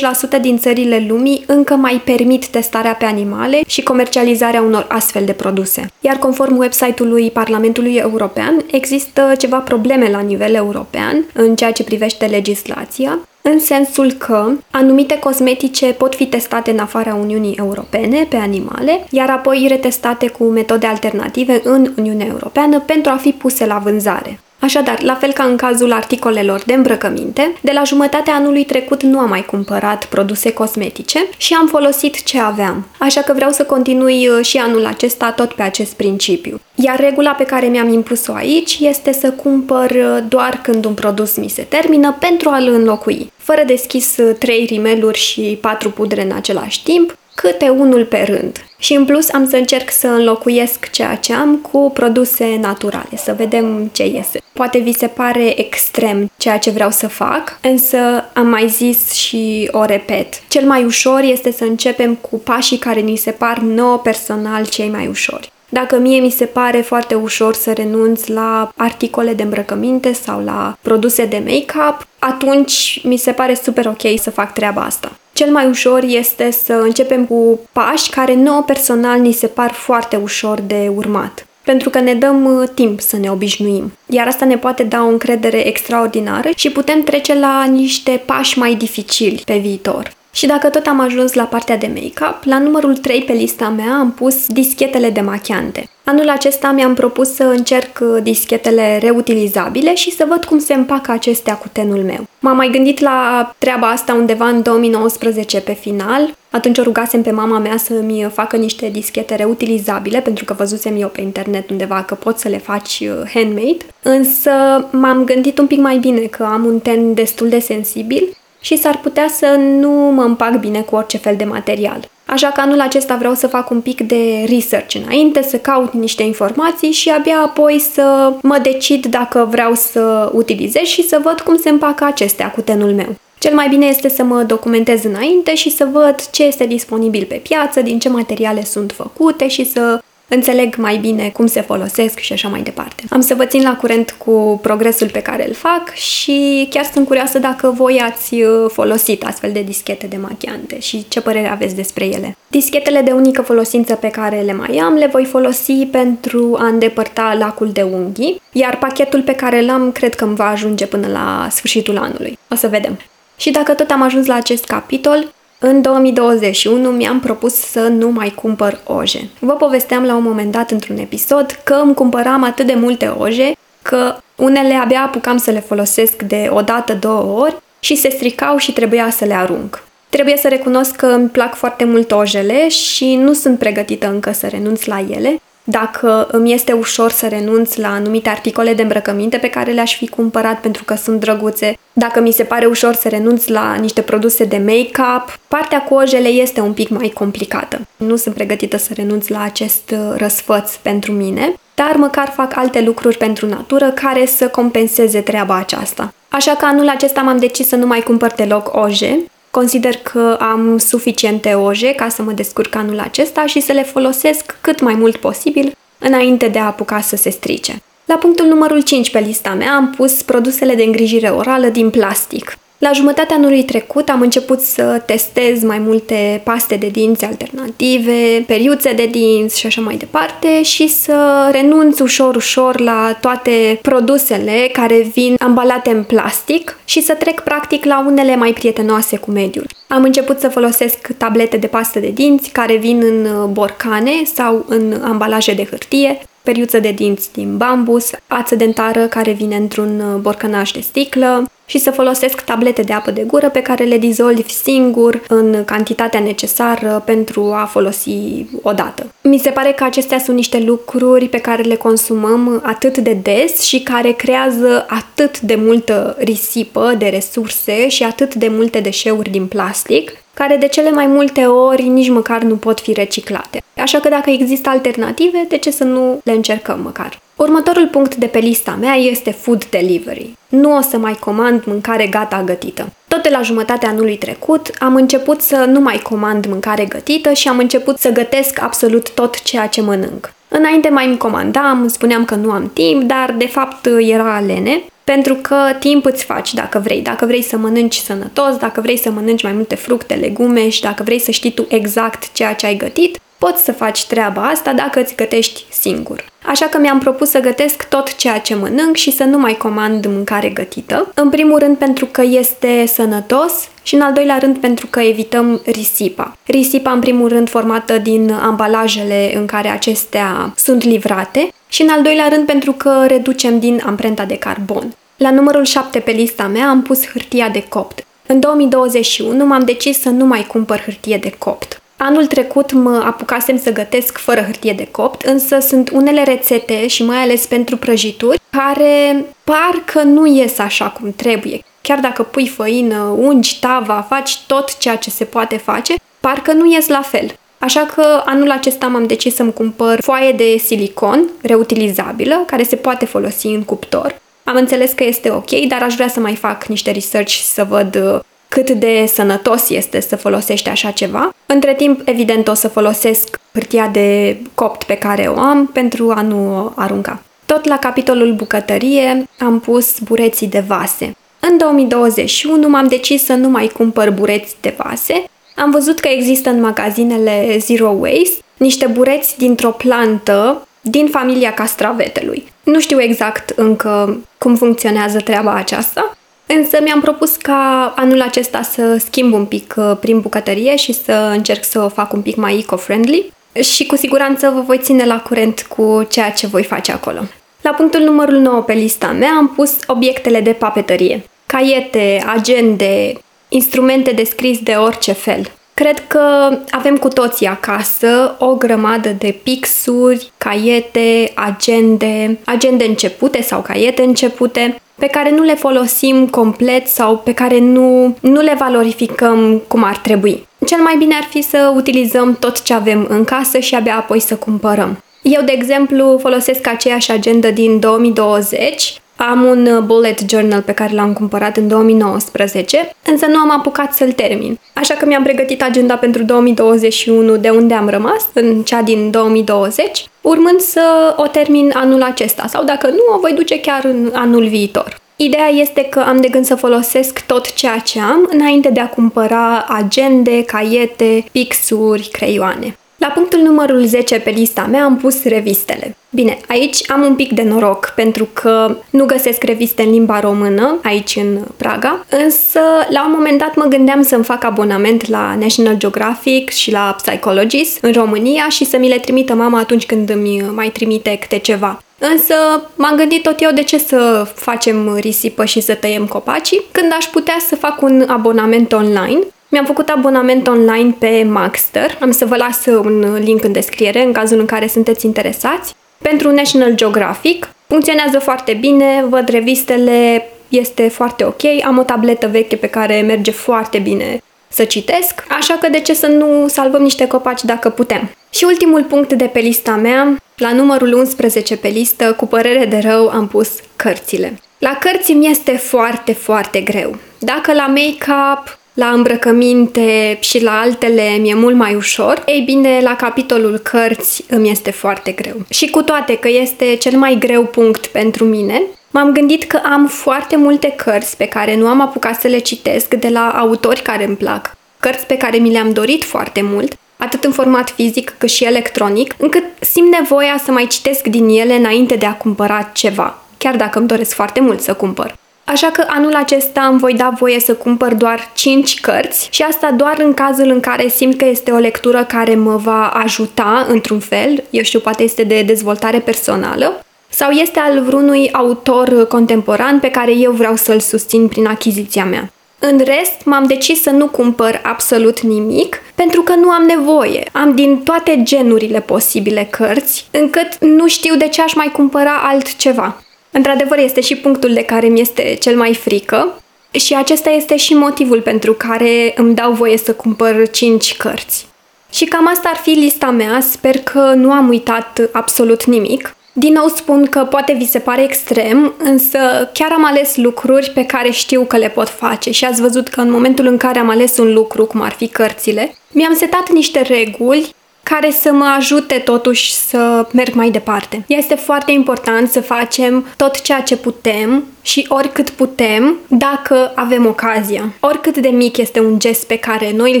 80% 0.38 0.40
din 0.40 0.58
țările 0.58 1.04
lumii 1.08 1.44
încă 1.46 1.74
mai 1.74 2.02
permit 2.04 2.46
testarea 2.46 2.94
pe 2.94 3.04
animale 3.04 3.60
și 3.66 3.82
comercializarea 3.82 4.62
unor 4.62 4.86
astfel 4.88 5.24
de 5.24 5.32
produse. 5.32 5.86
Iar 6.00 6.16
conform 6.16 6.56
website-ului 6.56 7.30
Parlamentului 7.30 7.94
European, 7.94 8.64
există 8.70 9.32
ceva 9.38 9.58
probleme 9.58 10.10
la 10.10 10.20
nivel 10.20 10.54
european 10.54 11.24
în 11.32 11.56
ceea 11.56 11.72
ce 11.72 11.84
privește 11.84 12.26
legislația, 12.26 13.18
în 13.42 13.60
sensul 13.60 14.12
că 14.12 14.52
anumite 14.70 15.18
cosmetice 15.18 15.92
pot 15.92 16.14
fi 16.14 16.26
testate 16.26 16.70
în 16.70 16.78
afara 16.78 17.14
Uniunii 17.14 17.54
Europene 17.58 18.26
pe 18.28 18.36
animale, 18.36 19.06
iar 19.10 19.30
apoi 19.30 19.66
retestate 19.68 20.28
cu 20.28 20.44
metode 20.44 20.86
alternative 20.86 21.60
în 21.64 21.92
Uniunea 21.96 22.26
Europeană 22.26 22.80
pentru 22.80 23.10
a 23.10 23.16
fi 23.16 23.32
puse 23.32 23.66
la 23.66 23.78
vânzare. 23.78 24.40
Așadar, 24.60 25.02
la 25.02 25.14
fel 25.14 25.32
ca 25.32 25.44
în 25.44 25.56
cazul 25.56 25.92
articolelor 25.92 26.62
de 26.66 26.72
îmbrăcăminte, 26.72 27.52
de 27.60 27.70
la 27.74 27.82
jumătatea 27.82 28.34
anului 28.34 28.64
trecut 28.64 29.02
nu 29.02 29.18
am 29.18 29.28
mai 29.28 29.44
cumpărat 29.44 30.04
produse 30.04 30.52
cosmetice 30.52 31.26
și 31.36 31.54
am 31.54 31.66
folosit 31.66 32.22
ce 32.22 32.40
aveam. 32.40 32.86
Așa 32.98 33.20
că 33.20 33.32
vreau 33.32 33.50
să 33.50 33.64
continui 33.64 34.28
uh, 34.28 34.44
și 34.44 34.56
anul 34.56 34.86
acesta 34.86 35.32
tot 35.32 35.52
pe 35.52 35.62
acest 35.62 35.92
principiu. 35.92 36.60
Iar 36.74 37.00
regula 37.00 37.30
pe 37.30 37.44
care 37.44 37.66
mi-am 37.66 37.92
impus-o 37.92 38.32
aici 38.32 38.78
este 38.80 39.12
să 39.12 39.30
cumpăr 39.30 39.90
uh, 39.90 40.18
doar 40.28 40.60
când 40.62 40.84
un 40.84 40.94
produs 40.94 41.36
mi 41.36 41.48
se 41.48 41.62
termină 41.62 42.16
pentru 42.20 42.48
a-l 42.48 42.68
înlocui, 42.68 43.32
fără 43.36 43.62
deschis 43.66 44.16
3 44.38 44.62
uh, 44.62 44.68
rimeluri 44.68 45.18
și 45.18 45.58
4 45.60 45.90
pudre 45.90 46.22
în 46.22 46.32
același 46.32 46.82
timp, 46.82 47.18
câte 47.34 47.68
unul 47.68 48.04
pe 48.04 48.22
rând. 48.26 48.64
Și 48.78 48.94
în 48.94 49.04
plus 49.04 49.30
am 49.30 49.48
să 49.48 49.56
încerc 49.56 49.90
să 49.90 50.06
înlocuiesc 50.06 50.90
ceea 50.90 51.14
ce 51.14 51.32
am 51.32 51.56
cu 51.56 51.90
produse 51.94 52.58
naturale, 52.60 53.16
să 53.16 53.34
vedem 53.36 53.90
ce 53.92 54.06
iese. 54.06 54.40
Poate 54.52 54.78
vi 54.78 54.92
se 54.92 55.06
pare 55.06 55.60
extrem 55.60 56.30
ceea 56.36 56.58
ce 56.58 56.70
vreau 56.70 56.90
să 56.90 57.08
fac, 57.08 57.58
însă 57.62 57.98
am 58.32 58.46
mai 58.46 58.68
zis 58.68 59.12
și 59.12 59.68
o 59.72 59.84
repet. 59.84 60.48
Cel 60.48 60.66
mai 60.66 60.84
ușor 60.84 61.20
este 61.22 61.52
să 61.52 61.64
începem 61.64 62.14
cu 62.14 62.36
pașii 62.36 62.78
care 62.78 63.00
ni 63.00 63.16
se 63.16 63.30
par 63.30 63.58
nouă 63.58 63.98
personal 63.98 64.66
cei 64.66 64.88
mai 64.88 65.06
ușori. 65.06 65.52
Dacă 65.72 65.98
mie 65.98 66.20
mi 66.20 66.30
se 66.30 66.44
pare 66.44 66.80
foarte 66.80 67.14
ușor 67.14 67.54
să 67.54 67.72
renunț 67.72 68.26
la 68.26 68.72
articole 68.76 69.32
de 69.32 69.42
îmbrăcăminte 69.42 70.12
sau 70.12 70.44
la 70.44 70.76
produse 70.82 71.24
de 71.24 71.42
make-up, 71.44 72.06
atunci 72.18 73.00
mi 73.04 73.16
se 73.16 73.32
pare 73.32 73.54
super 73.54 73.86
ok 73.86 74.20
să 74.20 74.30
fac 74.30 74.52
treaba 74.52 74.82
asta. 74.82 75.12
Cel 75.40 75.50
mai 75.50 75.68
ușor 75.68 76.02
este 76.02 76.50
să 76.50 76.72
începem 76.72 77.26
cu 77.26 77.60
pași 77.72 78.10
care 78.10 78.34
nouă 78.34 78.62
personal 78.62 79.20
ni 79.20 79.32
se 79.32 79.46
par 79.46 79.72
foarte 79.72 80.16
ușor 80.16 80.60
de 80.60 80.90
urmat 80.94 81.46
pentru 81.64 81.90
că 81.90 82.00
ne 82.00 82.14
dăm 82.14 82.44
uh, 82.44 82.68
timp 82.74 83.00
să 83.00 83.16
ne 83.16 83.30
obișnuim. 83.30 83.92
Iar 84.06 84.26
asta 84.26 84.44
ne 84.44 84.56
poate 84.56 84.82
da 84.82 85.02
o 85.02 85.08
încredere 85.08 85.66
extraordinară 85.66 86.48
și 86.56 86.70
putem 86.70 87.02
trece 87.02 87.38
la 87.38 87.64
niște 87.64 88.22
pași 88.26 88.58
mai 88.58 88.74
dificili 88.74 89.42
pe 89.44 89.58
viitor. 89.58 90.12
Și 90.32 90.46
dacă 90.46 90.68
tot 90.68 90.86
am 90.86 91.00
ajuns 91.00 91.32
la 91.32 91.44
partea 91.44 91.76
de 91.76 91.90
make-up, 91.94 92.44
la 92.44 92.58
numărul 92.58 92.96
3 92.96 93.22
pe 93.22 93.32
lista 93.32 93.68
mea 93.68 93.94
am 93.94 94.12
pus 94.12 94.46
dischetele 94.46 95.10
de 95.10 95.20
machiante. 95.20 95.88
Anul 96.04 96.28
acesta 96.28 96.70
mi-am 96.70 96.94
propus 96.94 97.34
să 97.34 97.42
încerc 97.42 97.98
uh, 98.00 98.22
dischetele 98.22 98.98
reutilizabile 98.98 99.94
și 99.94 100.10
să 100.10 100.24
văd 100.28 100.44
cum 100.44 100.58
se 100.58 100.74
împacă 100.74 101.12
acestea 101.12 101.54
cu 101.54 101.68
tenul 101.72 102.02
meu. 102.02 102.26
M-am 102.38 102.56
mai 102.56 102.68
gândit 102.72 103.00
la 103.00 103.50
treaba 103.58 103.90
asta 103.90 104.14
undeva 104.14 104.48
în 104.48 104.62
2019 104.62 105.60
pe 105.60 105.72
final. 105.72 106.34
Atunci 106.50 106.78
o 106.78 106.82
rugasem 106.82 107.22
pe 107.22 107.30
mama 107.30 107.58
mea 107.58 107.76
să-mi 107.76 108.30
facă 108.32 108.56
niște 108.56 108.88
dischete 108.88 109.34
reutilizabile, 109.34 110.20
pentru 110.20 110.44
că 110.44 110.54
văzusem 110.58 111.00
eu 111.00 111.08
pe 111.08 111.20
internet 111.20 111.70
undeva 111.70 112.02
că 112.02 112.14
poți 112.14 112.40
să 112.42 112.48
le 112.48 112.58
faci 112.58 113.00
uh, 113.02 113.30
handmade. 113.34 113.84
Însă 114.02 114.50
m-am 114.90 115.24
gândit 115.24 115.58
un 115.58 115.66
pic 115.66 115.78
mai 115.78 115.98
bine 115.98 116.20
că 116.20 116.42
am 116.42 116.64
un 116.64 116.78
ten 116.78 117.14
destul 117.14 117.48
de 117.48 117.58
sensibil 117.58 118.36
și 118.60 118.76
s-ar 118.76 118.98
putea 119.02 119.28
să 119.28 119.46
nu 119.58 119.90
mă 119.90 120.22
împac 120.22 120.54
bine 120.54 120.80
cu 120.80 120.94
orice 120.94 121.18
fel 121.18 121.36
de 121.36 121.44
material. 121.44 122.08
Așa 122.26 122.48
că 122.48 122.60
anul 122.60 122.80
acesta 122.80 123.16
vreau 123.16 123.34
să 123.34 123.46
fac 123.46 123.70
un 123.70 123.80
pic 123.80 124.00
de 124.00 124.46
research 124.48 124.94
înainte, 125.04 125.42
să 125.42 125.56
caut 125.56 125.92
niște 125.92 126.22
informații 126.22 126.90
și 126.90 127.10
abia 127.10 127.40
apoi 127.44 127.78
să 127.92 128.32
mă 128.42 128.58
decid 128.62 129.06
dacă 129.06 129.46
vreau 129.50 129.74
să 129.74 130.30
utilizez 130.32 130.82
și 130.82 131.08
să 131.08 131.20
văd 131.22 131.40
cum 131.40 131.56
se 131.56 131.68
împacă 131.68 132.04
acestea 132.04 132.50
cu 132.50 132.60
tenul 132.60 132.92
meu. 132.92 133.16
Cel 133.38 133.54
mai 133.54 133.68
bine 133.68 133.86
este 133.86 134.08
să 134.08 134.22
mă 134.22 134.42
documentez 134.42 135.04
înainte 135.04 135.54
și 135.54 135.70
să 135.70 135.88
văd 135.92 136.30
ce 136.30 136.44
este 136.44 136.66
disponibil 136.66 137.24
pe 137.28 137.34
piață, 137.34 137.80
din 137.80 137.98
ce 137.98 138.08
materiale 138.08 138.64
sunt 138.64 138.92
făcute 138.92 139.48
și 139.48 139.64
să 139.64 140.00
înțeleg 140.30 140.76
mai 140.76 140.96
bine 140.96 141.28
cum 141.28 141.46
se 141.46 141.60
folosesc 141.60 142.18
și 142.18 142.32
așa 142.32 142.48
mai 142.48 142.62
departe. 142.62 143.02
Am 143.10 143.20
să 143.20 143.34
vă 143.34 143.44
țin 143.44 143.62
la 143.62 143.76
curent 143.76 144.14
cu 144.18 144.58
progresul 144.62 145.08
pe 145.10 145.22
care 145.22 145.48
îl 145.48 145.54
fac 145.54 145.94
și 145.94 146.66
chiar 146.70 146.84
sunt 146.92 147.06
curioasă 147.06 147.38
dacă 147.38 147.70
voi 147.70 148.02
ați 148.04 148.34
uh, 148.34 148.70
folosit 148.72 149.24
astfel 149.24 149.52
de 149.52 149.62
dischete 149.62 150.06
de 150.06 150.16
machiante 150.16 150.78
și 150.80 151.08
ce 151.08 151.20
părere 151.20 151.48
aveți 151.48 151.74
despre 151.74 152.04
ele. 152.04 152.36
Dischetele 152.48 153.00
de 153.00 153.10
unică 153.10 153.42
folosință 153.42 153.94
pe 153.94 154.08
care 154.08 154.40
le 154.40 154.52
mai 154.52 154.76
am 154.76 154.94
le 154.94 155.06
voi 155.06 155.24
folosi 155.24 155.72
pentru 155.72 156.56
a 156.58 156.66
îndepărta 156.66 157.34
lacul 157.38 157.70
de 157.72 157.82
unghii, 157.82 158.42
iar 158.52 158.78
pachetul 158.78 159.22
pe 159.22 159.32
care 159.32 159.64
l-am 159.64 159.92
cred 159.92 160.14
că 160.14 160.24
îmi 160.24 160.36
va 160.36 160.48
ajunge 160.48 160.86
până 160.86 161.06
la 161.06 161.48
sfârșitul 161.50 161.98
anului. 161.98 162.38
O 162.50 162.54
să 162.54 162.68
vedem. 162.68 162.98
Și 163.36 163.50
dacă 163.50 163.74
tot 163.74 163.90
am 163.90 164.02
ajuns 164.02 164.26
la 164.26 164.34
acest 164.34 164.64
capitol, 164.64 165.32
în 165.62 165.82
2021 165.82 166.90
mi-am 166.90 167.20
propus 167.20 167.54
să 167.54 167.80
nu 167.80 168.10
mai 168.10 168.30
cumpăr 168.30 168.80
oje. 168.84 169.28
Vă 169.38 169.52
povesteam 169.52 170.04
la 170.04 170.14
un 170.14 170.22
moment 170.22 170.52
dat 170.52 170.70
într-un 170.70 170.98
episod 170.98 171.60
că 171.64 171.74
îmi 171.74 171.94
cumpăram 171.94 172.42
atât 172.44 172.66
de 172.66 172.74
multe 172.74 173.06
oje 173.06 173.52
că 173.82 174.16
unele 174.36 174.74
abia 174.74 175.02
apucam 175.02 175.36
să 175.36 175.50
le 175.50 175.60
folosesc 175.60 176.22
de 176.22 176.48
o 176.52 176.60
dată, 176.60 176.92
două 176.94 177.40
ori 177.40 177.56
și 177.80 177.94
se 177.96 178.10
stricau 178.10 178.56
și 178.56 178.72
trebuia 178.72 179.10
să 179.10 179.24
le 179.24 179.34
arunc. 179.34 179.82
Trebuie 180.08 180.36
să 180.36 180.48
recunosc 180.48 180.96
că 180.96 181.06
îmi 181.06 181.28
plac 181.28 181.54
foarte 181.54 181.84
mult 181.84 182.12
ojele 182.12 182.68
și 182.68 183.14
nu 183.14 183.32
sunt 183.32 183.58
pregătită 183.58 184.08
încă 184.08 184.32
să 184.32 184.46
renunț 184.46 184.84
la 184.84 185.04
ele, 185.10 185.40
dacă 185.70 186.28
îmi 186.30 186.52
este 186.52 186.72
ușor 186.72 187.10
să 187.10 187.28
renunț 187.28 187.74
la 187.74 187.88
anumite 187.88 188.28
articole 188.28 188.74
de 188.74 188.82
îmbrăcăminte 188.82 189.36
pe 189.36 189.48
care 189.48 189.72
le-aș 189.72 189.96
fi 189.96 190.08
cumpărat 190.08 190.60
pentru 190.60 190.84
că 190.84 190.94
sunt 190.94 191.20
drăguțe, 191.20 191.78
dacă 191.92 192.20
mi 192.20 192.32
se 192.32 192.44
pare 192.44 192.66
ușor 192.66 192.94
să 192.94 193.08
renunț 193.08 193.46
la 193.46 193.74
niște 193.74 194.00
produse 194.00 194.44
de 194.44 194.56
make-up, 194.56 195.38
partea 195.48 195.82
cu 195.82 195.94
ojele 195.94 196.28
este 196.28 196.60
un 196.60 196.72
pic 196.72 196.88
mai 196.88 197.08
complicată. 197.08 197.86
Nu 197.96 198.16
sunt 198.16 198.34
pregătită 198.34 198.76
să 198.76 198.92
renunț 198.94 199.28
la 199.28 199.42
acest 199.42 199.90
uh, 199.90 199.98
răsfăț 200.16 200.74
pentru 200.74 201.12
mine, 201.12 201.54
dar 201.74 201.96
măcar 201.96 202.28
fac 202.28 202.56
alte 202.56 202.80
lucruri 202.80 203.16
pentru 203.16 203.46
natură 203.46 203.90
care 203.90 204.26
să 204.26 204.48
compenseze 204.48 205.20
treaba 205.20 205.56
aceasta. 205.56 206.14
Așa 206.28 206.54
că 206.54 206.64
anul 206.64 206.88
acesta 206.88 207.20
m-am 207.20 207.38
decis 207.38 207.68
să 207.68 207.76
nu 207.76 207.86
mai 207.86 208.00
cumpăr 208.00 208.32
deloc 208.36 208.76
oje, 208.76 209.18
Consider 209.50 209.96
că 209.96 210.36
am 210.40 210.78
suficiente 210.78 211.54
oje 211.54 211.92
ca 211.92 212.08
să 212.08 212.22
mă 212.22 212.32
descurc 212.32 212.74
anul 212.74 212.98
acesta 212.98 213.46
și 213.46 213.60
să 213.60 213.72
le 213.72 213.82
folosesc 213.82 214.56
cât 214.60 214.80
mai 214.80 214.94
mult 214.94 215.16
posibil 215.16 215.76
înainte 215.98 216.48
de 216.48 216.58
a 216.58 216.66
apuca 216.66 217.00
să 217.00 217.16
se 217.16 217.30
strice. 217.30 217.82
La 218.10 218.16
punctul 218.16 218.46
numărul 218.46 218.82
5 218.82 219.10
pe 219.10 219.18
lista 219.18 219.50
mea 219.50 219.74
am 219.74 219.90
pus 219.96 220.22
produsele 220.22 220.74
de 220.74 220.82
îngrijire 220.82 221.28
orală 221.28 221.66
din 221.66 221.90
plastic. 221.90 222.58
La 222.78 222.92
jumătatea 222.92 223.36
anului 223.36 223.64
trecut 223.64 224.08
am 224.08 224.20
început 224.20 224.60
să 224.60 225.02
testez 225.06 225.62
mai 225.62 225.78
multe 225.78 226.40
paste 226.44 226.76
de 226.76 226.86
dinți 226.86 227.24
alternative, 227.24 228.44
periuțe 228.46 228.92
de 228.92 229.06
dinți 229.06 229.58
și 229.58 229.66
așa 229.66 229.80
mai 229.80 229.96
departe 229.96 230.62
și 230.62 230.88
să 230.88 231.48
renunț 231.52 231.98
ușor, 231.98 232.36
ușor 232.36 232.80
la 232.80 233.16
toate 233.20 233.78
produsele 233.82 234.68
care 234.72 235.10
vin 235.14 235.36
ambalate 235.38 235.90
în 235.90 236.02
plastic 236.02 236.78
și 236.84 237.02
să 237.02 237.14
trec 237.14 237.40
practic 237.40 237.84
la 237.84 238.04
unele 238.06 238.36
mai 238.36 238.52
prietenoase 238.52 239.16
cu 239.16 239.30
mediul. 239.30 239.66
Am 239.88 240.02
început 240.02 240.40
să 240.40 240.48
folosesc 240.48 241.08
tablete 241.16 241.56
de 241.56 241.66
pastă 241.66 241.98
de 241.98 242.10
dinți 242.14 242.50
care 242.50 242.76
vin 242.76 243.02
în 243.02 243.52
borcane 243.52 244.22
sau 244.34 244.64
în 244.68 245.00
ambalaje 245.02 245.52
de 245.52 245.64
hârtie, 245.64 246.20
periuță 246.42 246.78
de 246.80 246.90
dinți 246.90 247.32
din 247.32 247.56
bambus, 247.56 248.10
ață 248.26 248.54
dentară 248.54 249.06
care 249.06 249.32
vine 249.32 249.56
într-un 249.56 250.18
borcanaj 250.20 250.70
de 250.70 250.80
sticlă, 250.80 251.44
și 251.70 251.78
să 251.78 251.90
folosesc 251.90 252.40
tablete 252.40 252.82
de 252.82 252.92
apă 252.92 253.10
de 253.10 253.22
gură 253.22 253.50
pe 253.50 253.62
care 253.62 253.84
le 253.84 253.98
dizolvi 253.98 254.52
singur 254.52 255.22
în 255.28 255.64
cantitatea 255.64 256.20
necesară 256.20 257.02
pentru 257.04 257.52
a 257.52 257.64
folosi 257.64 258.46
odată. 258.62 259.06
Mi 259.22 259.38
se 259.38 259.50
pare 259.50 259.72
că 259.72 259.84
acestea 259.84 260.18
sunt 260.18 260.36
niște 260.36 260.58
lucruri 260.58 261.28
pe 261.28 261.38
care 261.38 261.62
le 261.62 261.74
consumăm 261.74 262.60
atât 262.64 262.98
de 262.98 263.12
des 263.12 263.60
și 263.60 263.80
care 263.82 264.10
creează 264.10 264.86
atât 264.88 265.40
de 265.40 265.54
multă 265.54 266.16
risipă 266.18 266.94
de 266.98 267.06
resurse 267.06 267.88
și 267.88 268.02
atât 268.02 268.34
de 268.34 268.48
multe 268.48 268.80
deșeuri 268.80 269.30
din 269.30 269.46
plastic, 269.46 270.12
care 270.40 270.56
de 270.56 270.68
cele 270.68 270.90
mai 270.90 271.06
multe 271.06 271.46
ori 271.46 271.82
nici 271.82 272.08
măcar 272.08 272.42
nu 272.42 272.56
pot 272.56 272.80
fi 272.80 272.92
reciclate. 272.92 273.62
Așa 273.76 273.98
că 273.98 274.08
dacă 274.08 274.30
există 274.30 274.68
alternative, 274.68 275.44
de 275.48 275.58
ce 275.58 275.70
să 275.70 275.84
nu 275.84 276.20
le 276.24 276.32
încercăm 276.32 276.80
măcar? 276.82 277.20
Următorul 277.36 277.88
punct 277.88 278.14
de 278.14 278.26
pe 278.26 278.38
lista 278.38 278.76
mea 278.80 278.94
este 278.94 279.30
food 279.30 279.64
delivery. 279.64 280.36
Nu 280.48 280.76
o 280.76 280.80
să 280.80 280.98
mai 280.98 281.12
comand 281.12 281.64
mâncare 281.64 282.06
gata 282.06 282.42
gătită. 282.46 282.92
Tot 283.08 283.22
de 283.22 283.28
la 283.28 283.42
jumătatea 283.42 283.88
anului 283.88 284.16
trecut 284.16 284.70
am 284.78 284.94
început 284.94 285.40
să 285.40 285.64
nu 285.68 285.80
mai 285.80 285.98
comand 285.98 286.46
mâncare 286.46 286.84
gătită 286.84 287.32
și 287.32 287.48
am 287.48 287.58
început 287.58 287.98
să 287.98 288.10
gătesc 288.10 288.62
absolut 288.62 289.10
tot 289.10 289.42
ceea 289.42 289.66
ce 289.66 289.80
mănânc. 289.80 290.32
Înainte 290.48 290.88
mai 290.88 291.06
îmi 291.06 291.16
comandam, 291.16 291.88
spuneam 291.88 292.24
că 292.24 292.34
nu 292.34 292.50
am 292.50 292.70
timp, 292.74 293.02
dar 293.02 293.34
de 293.38 293.46
fapt 293.46 293.86
era 293.98 294.40
lene, 294.46 294.82
pentru 295.10 295.34
că 295.34 295.56
timp 295.78 296.04
îți 296.04 296.24
faci 296.24 296.54
dacă 296.54 296.78
vrei. 296.78 297.00
Dacă 297.00 297.26
vrei 297.26 297.42
să 297.42 297.56
mănânci 297.56 297.94
sănătos, 297.94 298.56
dacă 298.56 298.80
vrei 298.80 298.98
să 298.98 299.10
mănânci 299.10 299.42
mai 299.42 299.52
multe 299.52 299.74
fructe, 299.74 300.14
legume 300.14 300.68
și 300.68 300.80
dacă 300.80 301.02
vrei 301.02 301.18
să 301.18 301.30
știi 301.30 301.52
tu 301.52 301.66
exact 301.68 302.32
ceea 302.32 302.54
ce 302.54 302.66
ai 302.66 302.76
gătit, 302.76 303.18
poți 303.38 303.64
să 303.64 303.72
faci 303.72 304.06
treaba 304.06 304.42
asta 304.42 304.72
dacă 304.72 305.00
îți 305.00 305.14
gătești 305.14 305.64
singur. 305.70 306.24
Așa 306.46 306.66
că 306.66 306.78
mi-am 306.78 306.98
propus 306.98 307.30
să 307.30 307.40
gătesc 307.40 307.88
tot 307.88 308.16
ceea 308.16 308.38
ce 308.38 308.54
mănânc 308.54 308.96
și 308.96 309.12
să 309.12 309.24
nu 309.24 309.38
mai 309.38 309.52
comand 309.52 310.06
mâncare 310.06 310.48
gătită. 310.48 311.12
În 311.14 311.28
primul 311.30 311.58
rând 311.58 311.76
pentru 311.76 312.06
că 312.06 312.22
este 312.22 312.86
sănătos 312.86 313.68
și 313.82 313.94
în 313.94 314.00
al 314.00 314.12
doilea 314.12 314.38
rând 314.38 314.58
pentru 314.58 314.86
că 314.86 315.00
evităm 315.00 315.60
risipa. 315.64 316.36
Risipa 316.46 316.90
în 316.90 317.00
primul 317.00 317.28
rând 317.28 317.48
formată 317.48 317.98
din 317.98 318.32
ambalajele 318.32 319.32
în 319.36 319.46
care 319.46 319.68
acestea 319.68 320.52
sunt 320.56 320.82
livrate 320.82 321.52
și 321.68 321.82
în 321.82 321.88
al 321.88 322.02
doilea 322.02 322.28
rând 322.28 322.46
pentru 322.46 322.72
că 322.72 323.04
reducem 323.06 323.58
din 323.58 323.82
amprenta 323.86 324.24
de 324.24 324.38
carbon. 324.38 324.94
La 325.22 325.30
numărul 325.30 325.64
7 325.64 325.98
pe 325.98 326.10
lista 326.10 326.46
mea 326.46 326.68
am 326.68 326.82
pus 326.82 327.06
hârtia 327.06 327.48
de 327.48 327.64
copt. 327.68 328.06
În 328.26 328.40
2021 328.40 329.46
m-am 329.46 329.64
decis 329.64 330.00
să 330.00 330.08
nu 330.08 330.24
mai 330.24 330.46
cumpăr 330.46 330.80
hârtie 330.80 331.16
de 331.16 331.34
copt. 331.38 331.82
Anul 331.96 332.26
trecut 332.26 332.72
mă 332.72 333.02
apucasem 333.06 333.58
să 333.58 333.72
gătesc 333.72 334.18
fără 334.18 334.40
hârtie 334.40 334.72
de 334.72 334.88
copt, 334.90 335.22
însă 335.22 335.58
sunt 335.58 335.90
unele 335.90 336.22
rețete 336.22 336.86
și 336.86 337.04
mai 337.04 337.16
ales 337.16 337.46
pentru 337.46 337.76
prăjituri 337.76 338.40
care 338.50 339.24
parcă 339.44 340.02
nu 340.02 340.26
ies 340.26 340.58
așa 340.58 340.88
cum 340.88 341.12
trebuie. 341.16 341.64
Chiar 341.80 341.98
dacă 341.98 342.22
pui 342.22 342.48
făină, 342.48 343.14
ungi 343.18 343.58
tava, 343.60 344.06
faci 344.08 344.38
tot 344.46 344.78
ceea 344.78 344.96
ce 344.96 345.10
se 345.10 345.24
poate 345.24 345.56
face, 345.56 345.94
parcă 346.20 346.52
nu 346.52 346.72
ies 346.72 346.88
la 346.88 347.00
fel. 347.00 347.38
Așa 347.58 347.80
că 347.94 348.22
anul 348.24 348.50
acesta 348.50 348.86
m-am 348.86 349.06
decis 349.06 349.34
să-mi 349.34 349.52
cumpăr 349.52 350.00
foaie 350.00 350.32
de 350.32 350.56
silicon 350.64 351.28
reutilizabilă, 351.42 352.42
care 352.46 352.62
se 352.62 352.76
poate 352.76 353.04
folosi 353.04 353.46
în 353.46 353.62
cuptor. 353.62 354.20
Am 354.44 354.56
înțeles 354.56 354.92
că 354.92 355.04
este 355.04 355.30
ok, 355.30 355.50
dar 355.50 355.82
aș 355.82 355.94
vrea 355.94 356.08
să 356.08 356.20
mai 356.20 356.34
fac 356.36 356.64
niște 356.64 356.90
research 356.90 357.32
să 357.32 357.64
văd 357.64 357.94
uh, 357.94 358.20
cât 358.48 358.70
de 358.70 359.04
sănătos 359.12 359.68
este 359.68 360.00
să 360.00 360.16
folosești 360.16 360.68
așa 360.68 360.90
ceva. 360.90 361.34
Între 361.46 361.74
timp, 361.74 362.00
evident, 362.04 362.48
o 362.48 362.54
să 362.54 362.68
folosesc 362.68 363.40
hârtia 363.52 363.88
de 363.88 364.38
copt 364.54 364.84
pe 364.84 364.94
care 364.94 365.22
o 365.22 365.38
am 365.38 365.66
pentru 365.66 366.10
a 366.10 366.22
nu 366.22 366.56
o 366.56 366.72
arunca. 366.74 367.22
Tot 367.46 367.64
la 367.64 367.78
capitolul 367.78 368.32
bucătărie 368.32 369.28
am 369.38 369.60
pus 369.60 369.98
bureții 369.98 370.46
de 370.46 370.64
vase. 370.66 371.16
În 371.40 371.56
2021 371.56 372.68
m-am 372.68 372.88
decis 372.88 373.24
să 373.24 373.32
nu 373.32 373.48
mai 373.48 373.66
cumpăr 373.66 374.10
bureți 374.10 374.56
de 374.60 374.74
vase. 374.76 375.24
Am 375.56 375.70
văzut 375.70 376.00
că 376.00 376.08
există 376.08 376.50
în 376.50 376.60
magazinele 376.60 377.56
Zero 377.58 377.88
Waste 377.98 378.42
niște 378.56 378.86
bureți 378.86 379.38
dintr-o 379.38 379.70
plantă 379.70 380.66
din 380.80 381.06
familia 381.06 381.54
castravetelui. 381.54 382.52
Nu 382.62 382.80
știu 382.80 383.00
exact 383.00 383.52
încă 383.56 384.20
cum 384.38 384.56
funcționează 384.56 385.18
treaba 385.18 385.54
aceasta, 385.54 386.16
însă 386.46 386.78
mi-am 386.82 387.00
propus 387.00 387.36
ca 387.36 387.92
anul 387.96 388.20
acesta 388.20 388.62
să 388.62 388.96
schimb 388.96 389.32
un 389.32 389.44
pic 389.44 389.74
uh, 389.76 389.96
prin 390.00 390.20
bucătărie 390.20 390.76
și 390.76 390.92
să 390.92 391.12
încerc 391.32 391.64
să 391.64 391.80
o 391.80 391.88
fac 391.88 392.12
un 392.12 392.22
pic 392.22 392.36
mai 392.36 392.58
eco-friendly 392.58 393.32
și 393.60 393.86
cu 393.86 393.96
siguranță 393.96 394.50
vă 394.54 394.60
voi 394.60 394.78
ține 394.78 395.04
la 395.04 395.20
curent 395.20 395.66
cu 395.68 396.06
ceea 396.10 396.30
ce 396.30 396.46
voi 396.46 396.62
face 396.62 396.92
acolo. 396.92 397.20
La 397.60 397.70
punctul 397.70 398.00
numărul 398.00 398.38
9 398.38 398.62
pe 398.62 398.72
lista 398.72 399.06
mea 399.06 399.34
am 399.38 399.48
pus 399.48 399.76
obiectele 399.86 400.40
de 400.40 400.52
papetărie. 400.52 401.24
Caiete, 401.46 402.24
agende, 402.26 403.12
instrumente 403.48 404.10
de 404.10 404.24
scris 404.24 404.58
de 404.58 404.72
orice 404.72 405.12
fel. 405.12 405.50
Cred 405.80 406.06
că 406.06 406.58
avem 406.70 406.96
cu 406.96 407.08
toții 407.08 407.46
acasă 407.46 408.36
o 408.38 408.54
grămadă 408.54 409.08
de 409.18 409.40
pixuri, 409.42 410.32
caiete, 410.38 411.32
agende, 411.34 412.38
agende 412.44 412.84
începute 412.84 413.42
sau 413.42 413.60
caiete 413.60 414.02
începute, 414.02 414.80
pe 414.94 415.06
care 415.06 415.30
nu 415.30 415.42
le 415.42 415.54
folosim 415.54 416.26
complet 416.26 416.86
sau 416.86 417.16
pe 417.16 417.32
care 417.32 417.58
nu, 417.58 418.16
nu 418.20 418.40
le 418.40 418.56
valorificăm 418.58 419.62
cum 419.68 419.84
ar 419.84 419.96
trebui. 419.96 420.46
Cel 420.66 420.78
mai 420.78 420.94
bine 420.98 421.14
ar 421.14 421.26
fi 421.30 421.42
să 421.42 421.72
utilizăm 421.76 422.36
tot 422.40 422.62
ce 422.62 422.74
avem 422.74 423.06
în 423.08 423.24
casă 423.24 423.58
și 423.58 423.74
abia 423.74 423.96
apoi 423.96 424.20
să 424.20 424.36
cumpărăm. 424.36 425.02
Eu, 425.22 425.42
de 425.42 425.52
exemplu, 425.52 426.18
folosesc 426.20 426.66
aceeași 426.66 427.12
agendă 427.12 427.50
din 427.50 427.78
2020 427.78 428.99
am 429.28 429.44
un 429.44 429.66
uh, 429.66 429.82
bullet 429.82 430.30
journal 430.30 430.62
pe 430.62 430.72
care 430.72 430.94
l-am 430.94 431.12
cumpărat 431.12 431.56
în 431.56 431.68
2019, 431.68 432.90
însă 433.06 433.26
nu 433.26 433.38
am 433.38 433.50
apucat 433.50 433.92
să-l 433.92 434.12
termin. 434.12 434.58
Așa 434.72 434.94
că 434.94 435.06
mi-am 435.06 435.22
pregătit 435.22 435.62
agenda 435.62 435.96
pentru 435.96 436.22
2021 436.22 437.36
de 437.36 437.48
unde 437.48 437.74
am 437.74 437.88
rămas, 437.88 438.28
în 438.32 438.62
cea 438.62 438.82
din 438.82 439.10
2020, 439.10 440.04
urmând 440.20 440.60
să 440.60 441.14
o 441.16 441.26
termin 441.26 441.72
anul 441.74 442.02
acesta 442.02 442.46
sau 442.46 442.64
dacă 442.64 442.86
nu, 442.86 443.14
o 443.14 443.18
voi 443.18 443.32
duce 443.32 443.60
chiar 443.60 443.84
în 443.84 444.10
anul 444.14 444.46
viitor. 444.46 444.98
Ideea 445.16 445.48
este 445.48 445.82
că 445.82 445.98
am 445.98 446.20
de 446.20 446.28
gând 446.28 446.44
să 446.44 446.54
folosesc 446.54 447.20
tot 447.26 447.52
ceea 447.52 447.78
ce 447.78 448.00
am 448.00 448.28
înainte 448.30 448.68
de 448.68 448.80
a 448.80 448.88
cumpăra 448.88 449.66
agende, 449.68 450.44
caiete, 450.44 451.24
pixuri, 451.32 452.08
creioane. 452.12 452.78
La 453.00 453.08
punctul 453.08 453.40
numărul 453.40 453.84
10 453.84 454.18
pe 454.18 454.30
lista 454.30 454.66
mea 454.70 454.84
am 454.84 454.96
pus 454.96 455.24
revistele. 455.24 455.96
Bine, 456.10 456.38
aici 456.48 456.90
am 456.90 457.02
un 457.02 457.14
pic 457.14 457.32
de 457.32 457.42
noroc 457.42 457.92
pentru 457.94 458.28
că 458.32 458.76
nu 458.90 459.04
găsesc 459.04 459.42
reviste 459.42 459.82
în 459.82 459.90
limba 459.90 460.20
română 460.20 460.78
aici 460.82 461.16
în 461.16 461.38
Praga, 461.56 462.06
însă 462.24 462.60
la 462.88 463.04
un 463.04 463.12
moment 463.14 463.38
dat 463.38 463.54
mă 463.54 463.64
gândeam 463.64 464.02
să-mi 464.02 464.24
fac 464.24 464.44
abonament 464.44 465.08
la 465.08 465.36
National 465.40 465.76
Geographic 465.76 466.50
și 466.50 466.72
la 466.72 466.96
Psychologist 467.02 467.78
în 467.80 467.92
România 467.92 468.48
și 468.48 468.64
să 468.64 468.76
mi 468.76 468.88
le 468.88 468.98
trimită 468.98 469.34
mama 469.34 469.58
atunci 469.58 469.86
când 469.86 470.10
îmi 470.10 470.44
mai 470.54 470.68
trimite 470.68 471.18
câte 471.20 471.38
ceva. 471.38 471.82
Însă 471.98 472.34
m-am 472.74 472.96
gândit 472.96 473.22
tot 473.22 473.40
eu 473.42 473.50
de 473.50 473.62
ce 473.62 473.78
să 473.78 474.26
facem 474.34 474.94
risipă 474.94 475.44
și 475.44 475.60
să 475.60 475.74
tăiem 475.74 476.06
copacii, 476.06 476.62
când 476.72 476.92
aș 476.98 477.04
putea 477.04 477.36
să 477.48 477.56
fac 477.56 477.82
un 477.82 478.04
abonament 478.08 478.72
online 478.72 479.20
mi-am 479.50 479.64
făcut 479.64 479.88
abonament 479.88 480.48
online 480.48 480.94
pe 480.98 481.26
Maxter. 481.28 481.98
Am 482.00 482.10
să 482.10 482.24
vă 482.24 482.36
las 482.36 482.66
un 482.66 483.18
link 483.20 483.44
în 483.44 483.52
descriere 483.52 484.04
în 484.04 484.12
cazul 484.12 484.38
în 484.38 484.46
care 484.46 484.66
sunteți 484.66 485.06
interesați. 485.06 485.74
Pentru 485.98 486.30
National 486.30 486.74
Geographic 486.74 487.48
funcționează 487.66 488.18
foarte 488.18 488.52
bine, 488.52 489.04
văd 489.08 489.28
revistele, 489.28 490.28
este 490.48 490.88
foarte 490.88 491.24
ok. 491.24 491.42
Am 491.64 491.78
o 491.78 491.82
tabletă 491.82 492.28
veche 492.28 492.56
pe 492.56 492.66
care 492.66 493.00
merge 493.00 493.30
foarte 493.30 493.78
bine 493.78 494.22
să 494.48 494.64
citesc, 494.64 495.24
așa 495.28 495.54
că 495.54 495.68
de 495.68 495.80
ce 495.80 495.94
să 495.94 496.06
nu 496.06 496.48
salvăm 496.48 496.82
niște 496.82 497.06
copaci 497.06 497.44
dacă 497.44 497.70
putem. 497.70 498.10
Și 498.30 498.44
ultimul 498.44 498.84
punct 498.84 499.12
de 499.12 499.24
pe 499.24 499.38
lista 499.38 499.74
mea, 499.76 500.16
la 500.36 500.52
numărul 500.52 500.92
11 500.92 501.56
pe 501.56 501.68
listă, 501.68 502.12
cu 502.12 502.26
părere 502.26 502.64
de 502.64 502.78
rău, 502.78 503.08
am 503.08 503.28
pus 503.28 503.48
cărțile. 503.76 504.38
La 504.58 504.78
cărți 504.80 505.12
mi 505.12 505.28
este 505.28 505.56
foarte, 505.56 506.12
foarte 506.12 506.60
greu. 506.60 506.96
Dacă 507.18 507.52
la 507.52 507.66
make-up 507.66 508.58
la 508.80 508.86
îmbrăcăminte 508.86 510.18
și 510.20 510.42
la 510.42 510.60
altele 510.60 511.16
mi-e 511.20 511.34
mult 511.34 511.56
mai 511.56 511.74
ușor, 511.74 512.22
ei 512.26 512.40
bine, 512.40 512.80
la 512.82 512.96
capitolul 512.96 513.58
cărți 513.58 514.24
îmi 514.28 514.50
este 514.50 514.70
foarte 514.70 515.10
greu. 515.10 515.36
Și 515.48 515.70
cu 515.70 515.82
toate 515.82 516.16
că 516.16 516.28
este 516.28 516.76
cel 516.76 516.98
mai 516.98 517.16
greu 517.18 517.42
punct 517.42 517.86
pentru 517.86 518.24
mine, 518.24 518.62
m-am 518.90 519.12
gândit 519.12 519.44
că 519.44 519.60
am 519.64 519.86
foarte 519.86 520.36
multe 520.36 520.74
cărți 520.76 521.16
pe 521.16 521.26
care 521.26 521.56
nu 521.56 521.66
am 521.66 521.80
apucat 521.80 522.20
să 522.20 522.28
le 522.28 522.38
citesc 522.38 522.94
de 522.94 523.08
la 523.08 523.28
autori 523.28 523.80
care 523.82 524.06
îmi 524.06 524.16
plac, 524.16 524.56
cărți 524.78 525.06
pe 525.06 525.16
care 525.16 525.36
mi 525.36 525.52
le-am 525.52 525.72
dorit 525.72 526.04
foarte 526.04 526.42
mult, 526.42 526.72
atât 526.96 527.24
în 527.24 527.32
format 527.32 527.70
fizic 527.70 528.14
cât 528.18 528.30
și 528.30 528.44
electronic, 528.44 529.14
încât 529.18 529.44
simt 529.60 529.96
nevoia 529.98 530.40
să 530.44 530.50
mai 530.50 530.66
citesc 530.66 531.06
din 531.06 531.28
ele 531.28 531.54
înainte 531.54 531.94
de 531.94 532.06
a 532.06 532.14
cumpăra 532.14 532.70
ceva, 532.72 533.22
chiar 533.38 533.56
dacă 533.56 533.78
îmi 533.78 533.88
doresc 533.88 534.14
foarte 534.14 534.40
mult 534.40 534.60
să 534.60 534.74
cumpăr. 534.74 535.18
Așa 535.50 535.70
că 535.70 535.84
anul 535.88 536.14
acesta 536.14 536.60
îmi 536.60 536.78
voi 536.78 536.94
da 536.94 537.12
voie 537.18 537.40
să 537.40 537.54
cumpăr 537.54 537.94
doar 537.94 538.30
5 538.34 538.80
cărți 538.80 539.28
și 539.30 539.42
asta 539.42 539.70
doar 539.70 539.96
în 539.98 540.14
cazul 540.14 540.50
în 540.50 540.60
care 540.60 540.88
simt 540.88 541.18
că 541.18 541.24
este 541.24 541.50
o 541.50 541.56
lectură 541.56 542.04
care 542.04 542.34
mă 542.34 542.56
va 542.56 542.86
ajuta 542.86 543.66
într-un 543.68 544.00
fel, 544.00 544.44
eu 544.50 544.62
știu, 544.62 544.80
poate 544.80 545.02
este 545.02 545.22
de 545.22 545.42
dezvoltare 545.42 545.98
personală, 545.98 546.84
sau 547.08 547.30
este 547.30 547.58
al 547.58 547.82
vreunui 547.82 548.32
autor 548.32 549.06
contemporan 549.06 549.80
pe 549.80 549.90
care 549.90 550.12
eu 550.12 550.32
vreau 550.32 550.56
să-l 550.56 550.80
susțin 550.80 551.28
prin 551.28 551.46
achiziția 551.46 552.04
mea. 552.04 552.32
În 552.58 552.78
rest, 552.78 553.24
m-am 553.24 553.44
decis 553.44 553.82
să 553.82 553.90
nu 553.90 554.06
cumpăr 554.06 554.60
absolut 554.64 555.20
nimic 555.20 555.82
pentru 555.94 556.22
că 556.22 556.34
nu 556.34 556.50
am 556.50 556.62
nevoie. 556.62 557.24
Am 557.32 557.54
din 557.54 557.78
toate 557.78 558.20
genurile 558.22 558.80
posibile 558.80 559.48
cărți, 559.50 560.08
încât 560.10 560.58
nu 560.58 560.88
știu 560.88 561.16
de 561.16 561.28
ce 561.28 561.42
aș 561.42 561.54
mai 561.54 561.70
cumpăra 561.72 562.20
altceva. 562.22 563.02
Într-adevăr, 563.30 563.78
este 563.78 564.00
și 564.00 564.16
punctul 564.16 564.52
de 564.52 564.62
care 564.62 564.86
mi 564.86 565.00
este 565.00 565.36
cel 565.40 565.56
mai 565.56 565.74
frică 565.74 566.42
și 566.70 566.94
acesta 566.94 567.30
este 567.30 567.56
și 567.56 567.74
motivul 567.74 568.20
pentru 568.20 568.52
care 568.52 569.12
îmi 569.16 569.34
dau 569.34 569.52
voie 569.52 569.76
să 569.76 569.94
cumpăr 569.94 570.50
5 570.50 570.96
cărți. 570.96 571.46
Și 571.92 572.04
cam 572.04 572.28
asta 572.28 572.50
ar 572.52 572.60
fi 572.60 572.70
lista 572.70 573.10
mea, 573.10 573.40
sper 573.40 573.78
că 573.78 574.12
nu 574.16 574.32
am 574.32 574.48
uitat 574.48 575.08
absolut 575.12 575.64
nimic. 575.64 576.14
Din 576.32 576.52
nou 576.52 576.68
spun 576.68 577.06
că 577.06 577.20
poate 577.20 577.52
vi 577.52 577.68
se 577.68 577.78
pare 577.78 578.02
extrem, 578.02 578.74
însă 578.78 579.18
chiar 579.52 579.72
am 579.72 579.84
ales 579.84 580.16
lucruri 580.16 580.70
pe 580.74 580.84
care 580.84 581.10
știu 581.10 581.44
că 581.44 581.56
le 581.56 581.68
pot 581.68 581.88
face 581.88 582.30
și 582.30 582.44
ați 582.44 582.60
văzut 582.60 582.88
că 582.88 583.00
în 583.00 583.10
momentul 583.10 583.46
în 583.46 583.56
care 583.56 583.78
am 583.78 583.88
ales 583.88 584.18
un 584.18 584.32
lucru, 584.32 584.64
cum 584.64 584.80
ar 584.80 584.92
fi 584.92 585.08
cărțile, 585.08 585.74
mi-am 585.92 586.14
setat 586.14 586.50
niște 586.50 586.80
reguli 586.80 587.54
care 587.82 588.10
să 588.10 588.32
mă 588.32 588.54
ajute 588.56 588.94
totuși 588.94 589.52
să 589.52 590.06
merg 590.12 590.34
mai 590.34 590.50
departe. 590.50 591.04
Este 591.06 591.34
foarte 591.34 591.72
important 591.72 592.28
să 592.28 592.40
facem 592.40 593.06
tot 593.16 593.40
ceea 593.40 593.60
ce 593.60 593.76
putem 593.76 594.44
și 594.62 594.86
oricât 594.88 595.30
putem 595.30 595.96
dacă 596.08 596.72
avem 596.74 597.06
ocazia. 597.06 597.72
Oricât 597.80 598.16
de 598.16 598.28
mic 598.28 598.56
este 598.56 598.80
un 598.80 598.98
gest 598.98 599.26
pe 599.26 599.38
care 599.38 599.72
noi 599.76 599.94
îl 599.94 600.00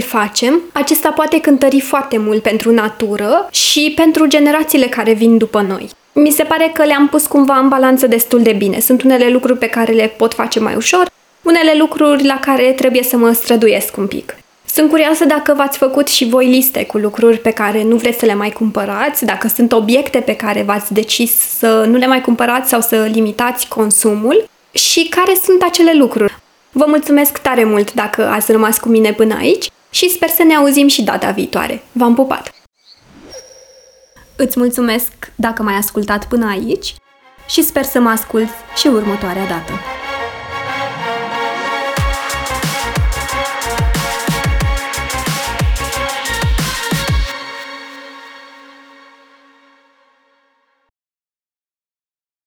facem, 0.00 0.60
acesta 0.72 1.10
poate 1.10 1.40
cântări 1.40 1.80
foarte 1.80 2.18
mult 2.18 2.42
pentru 2.42 2.72
natură 2.72 3.48
și 3.50 3.92
pentru 3.96 4.26
generațiile 4.26 4.86
care 4.86 5.12
vin 5.12 5.36
după 5.36 5.60
noi. 5.60 5.88
Mi 6.12 6.30
se 6.30 6.42
pare 6.42 6.70
că 6.74 6.84
le-am 6.84 7.08
pus 7.08 7.26
cumva 7.26 7.58
în 7.58 7.68
balanță 7.68 8.06
destul 8.06 8.42
de 8.42 8.52
bine. 8.52 8.80
Sunt 8.80 9.02
unele 9.02 9.28
lucruri 9.28 9.58
pe 9.58 9.66
care 9.66 9.92
le 9.92 10.14
pot 10.16 10.34
face 10.34 10.60
mai 10.60 10.74
ușor, 10.76 11.10
unele 11.42 11.74
lucruri 11.78 12.24
la 12.24 12.40
care 12.40 12.72
trebuie 12.72 13.02
să 13.02 13.16
mă 13.16 13.32
străduiesc 13.32 13.96
un 13.96 14.06
pic. 14.06 14.36
Sunt 14.74 14.90
curioasă 14.90 15.24
dacă 15.24 15.54
v-ați 15.54 15.78
făcut 15.78 16.08
și 16.08 16.28
voi 16.28 16.46
liste 16.46 16.86
cu 16.86 16.98
lucruri 16.98 17.38
pe 17.38 17.50
care 17.50 17.82
nu 17.82 17.96
vreți 17.96 18.18
să 18.18 18.24
le 18.26 18.34
mai 18.34 18.50
cumpărați, 18.50 19.24
dacă 19.24 19.48
sunt 19.48 19.72
obiecte 19.72 20.18
pe 20.20 20.36
care 20.36 20.62
v-ați 20.62 20.92
decis 20.92 21.32
să 21.58 21.84
nu 21.88 21.96
le 21.96 22.06
mai 22.06 22.20
cumpărați 22.20 22.68
sau 22.68 22.80
să 22.80 23.04
limitați 23.04 23.68
consumul 23.68 24.48
și 24.72 25.08
care 25.08 25.34
sunt 25.42 25.62
acele 25.62 25.92
lucruri. 25.94 26.36
Vă 26.72 26.84
mulțumesc 26.88 27.38
tare 27.38 27.64
mult 27.64 27.92
dacă 27.92 28.28
ați 28.28 28.52
rămas 28.52 28.78
cu 28.78 28.88
mine 28.88 29.12
până 29.12 29.36
aici 29.36 29.70
și 29.90 30.10
sper 30.10 30.28
să 30.28 30.42
ne 30.42 30.54
auzim 30.54 30.88
și 30.88 31.02
data 31.02 31.30
viitoare. 31.30 31.82
V-am 31.92 32.14
pupat! 32.14 32.50
Îți 34.36 34.58
mulțumesc 34.58 35.12
dacă 35.34 35.62
m-ai 35.62 35.76
ascultat 35.76 36.24
până 36.28 36.48
aici 36.50 36.94
și 37.48 37.62
sper 37.62 37.84
să 37.84 38.00
mă 38.00 38.08
asculți 38.08 38.52
și 38.76 38.86
următoarea 38.86 39.46
dată. 39.46 39.72